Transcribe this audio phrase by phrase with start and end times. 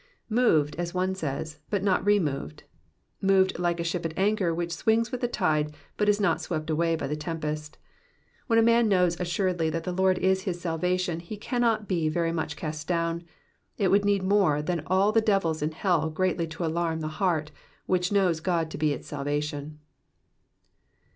[0.31, 2.63] "Jtfew^,'' as one says, '*but not removed."
[3.21, 6.71] Moved like a ship at anchor which swings with the tide, but is not swept
[6.71, 7.77] away by the tempest.
[8.47, 12.31] When a man knows assuredly that the Lord is his salvation, he cannot be very
[12.31, 13.25] much cast down:
[13.77, 17.51] it would need more than all the devils iu hell greatly to alarm a heart
[17.85, 19.77] which knows God to be its salvation.